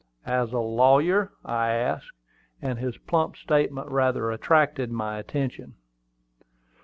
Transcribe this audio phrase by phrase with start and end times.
[0.25, 2.17] "As a lawyer?" I asked;
[2.59, 5.75] and his plump statement rather attracted my attention.